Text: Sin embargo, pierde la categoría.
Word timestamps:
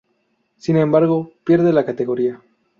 Sin 0.57 0.77
embargo, 0.77 1.31
pierde 1.43 1.71
la 1.71 1.85
categoría. 1.85 2.41